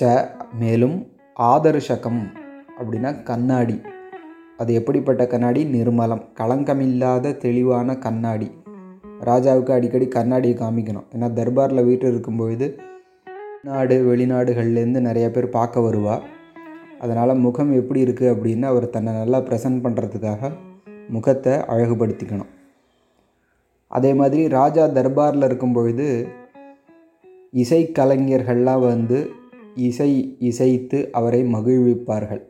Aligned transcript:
ச 0.00 0.30
மேலும் 0.58 1.06
ஆதர்ஷகம் 1.38 2.22
அப்படின்னா 2.78 3.22
கண்ணாடி. 3.22 3.80
அது 4.56 4.74
எப்படிப்பட்ட 4.74 5.26
கண்ணாடி? 5.26 5.64
நிர்மலம். 5.64 6.24
களங்கமில்லாத 6.34 7.36
தெளிவான 7.36 7.98
கண்ணாடி. 7.98 8.57
ராஜாவுக்கு 9.24 9.72
அடிக்கடி 9.76 10.08
கண்ணாடியை 10.08 10.56
காமிக்கணும். 10.58 11.06
ஏன்னா 11.14 11.28
தர்பாரில் 11.38 11.84
வீட்டில் 11.84 12.10
இருக்கும்பொழுது 12.10 12.66
நாடு 13.62 13.96
வெளிநாடுகள்லேருந்து 14.08 15.00
நிறையா 15.08 15.28
பேர் 15.32 15.56
பார்க்க 15.56 15.80
வருவா. 15.80 16.16
அதனால் 16.98 17.40
முகம் 17.44 17.72
எப்படி 17.80 18.00
இருக்குது 18.04 18.32
அப்படின்னு 18.32 18.62
அவர் 18.62 18.86
தன்னை 18.90 19.12
நல்லா 19.12 19.38
ப்ரெசன்ட் 19.38 19.82
பண்ணுறதுக்காக 19.84 20.50
முகத்தை 21.16 21.52
அழகுபடுத்திக்கணும். 21.52 22.50
அதே 23.88 24.14
மாதிரி 24.14 24.48
ராஜா 24.48 24.84
தர்பாரில் 24.86 25.46
இருக்கும் 25.48 25.72
பொழுது 25.72 26.06
இசைக்கலைஞர்கள்லாம் 27.62 28.82
வந்து 28.86 29.18
இசை 29.88 30.36
இசைத்து 30.38 30.98
அவரை 31.12 31.40
மகிழ்விப்பார்கள். 31.54 32.42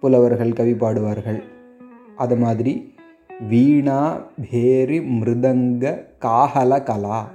புலவர்கள் 0.00 0.56
கவி 0.58 0.72
பாடுவார்கள். 0.72 1.40
அது 2.16 2.36
மாதிரி 2.36 2.72
வீணா 3.40 4.22
பேரி 4.50 5.00
மிருதங்க 5.00 6.04
காஹல 6.20 6.82
கலா. 6.82 7.28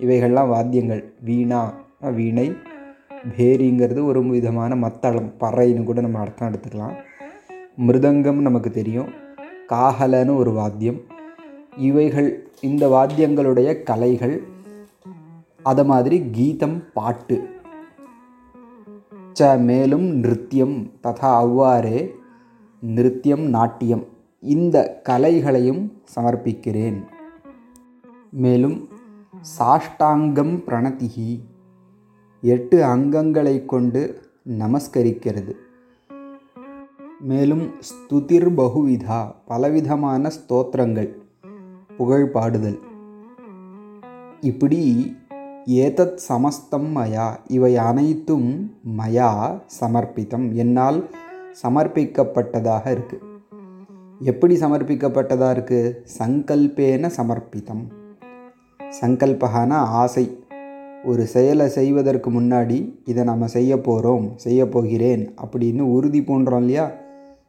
இவைகள்லாம் 0.00 0.48
வாத்தியங்கள். 0.48 1.12
வீணா 1.20 1.72
வீணை. 2.14 2.52
பேரிங்கிறது 3.36 4.04
ஒரு 4.04 4.24
விதமான 4.24 4.76
மத்தளம் 4.76 5.32
பறைன்னு 5.40 5.84
கூட 5.84 6.00
நம்ம 6.00 6.18
அர்த்தம் 6.18 6.52
எடுத்துக்கலாம். 6.52 6.94
மிருதங்கம் 7.86 8.40
நமக்கு 8.40 8.70
தெரியும். 8.70 9.08
காஹலன்னு 9.68 10.36
ஒரு 10.36 10.52
வாத்தியம். 10.52 11.00
இவைகள் 11.76 12.48
இந்த 12.60 12.88
வாத்தியங்களுடைய 12.88 13.82
கலைகள் 13.82 14.42
அது 15.62 15.84
மாதிரி 15.84 16.22
கீதம் 16.32 16.82
பாட்டு. 16.92 17.48
ச 19.40 19.58
மேலும் 19.58 20.22
நிருத்தியம் 20.22 20.90
ததா 21.02 21.34
அவ்வாறே 21.34 22.14
நிருத்தியம் 22.80 23.48
நாட்டியம். 23.48 24.06
இந்த 24.40 25.00
கலைகளையும் 25.04 25.92
சமர்ப்பிக்கிறேன். 26.14 27.04
மேலும் 28.30 28.88
சாஷ்டாங்கம் 29.58 30.62
பிரணதிகி 30.66 31.40
எட்டு 32.40 32.84
அங்கங்களை 32.84 33.64
கொண்டு 33.64 34.20
நமஸ்கரிக்கிறது. 34.48 35.52
மேலும் 37.20 37.70
ஸ்துதிர் 37.80 38.54
பகுவிதா 38.54 39.34
பலவிதமான 39.44 40.30
ஸ்தோத்திரங்கள் 40.30 41.12
புகழ் 41.96 42.30
பாடுதல். 42.34 42.78
இப்படி 44.40 45.14
ஏதத் 45.66 46.14
சமஸ்தம் 46.14 46.96
மயா 46.96 47.36
இவை 47.46 47.76
அனைத்தும் 47.76 48.74
மயா 48.98 49.60
சமர்ப்பித்தம் 49.80 50.52
என்னால் 50.52 51.10
சமர்ப்பிக்கப்பட்டதாக 51.62 52.98
இருக்குது 52.98 53.34
எப்படி 54.20 54.54
சமர்ப்பிக்கப்பட்டதாக 54.54 55.54
இருக்குது 55.56 55.96
சங்கல்பேன 56.18 57.06
சமர்ப்பித்தம் 57.06 57.88
சங்கல்பகான 59.00 59.70
ஆசை. 59.70 60.38
ஒரு 61.04 61.26
செயலை 61.26 61.68
செய்வதற்கு 61.68 62.30
முன்னாடி 62.30 62.92
இதை 63.04 63.24
நம்ம 63.24 63.46
செய்ய 63.46 63.80
போகிறோம் 63.80 64.32
செய்ய 64.36 64.68
போகிறேன் 64.68 65.34
அப்படின்னு 65.42 65.80
உறுதி 65.80 66.22
போன்றோம் 66.22 66.60
இல்லையா? 66.60 66.90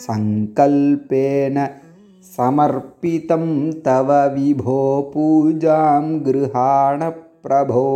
सङ्कल्पेन 0.00 1.58
समर्पितं 2.36 3.46
तव 3.86 4.12
विभो 4.34 4.80
पूजां 5.14 6.02
गृहाण 6.26 7.08
प्रभो 7.46 7.88